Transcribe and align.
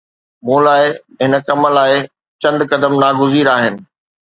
مون 0.45 0.59
لاءِ، 0.67 0.85
هن 1.23 1.33
ڪم 1.47 1.61
لاءِ 1.75 1.95
چند 2.41 2.59
قدم 2.71 2.93
ناگزير 3.03 3.47
آهن. 3.55 3.75